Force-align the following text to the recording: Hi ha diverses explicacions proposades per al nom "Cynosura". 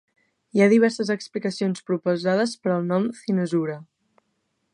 Hi 0.55 0.61
ha 0.63 0.69
diverses 0.71 1.11
explicacions 1.15 1.85
proposades 1.91 2.57
per 2.65 2.75
al 2.79 2.89
nom 2.93 3.09
"Cynosura". 3.21 3.79